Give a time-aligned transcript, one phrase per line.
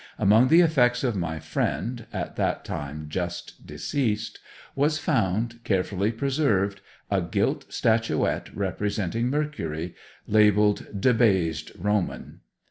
[0.17, 4.39] Among the effects of my friend, at that time just deceased,
[4.75, 6.81] was found, carefully preserved,
[7.11, 9.93] a gilt statuette representing Mercury,
[10.27, 12.39] labelled 'Debased Roman.'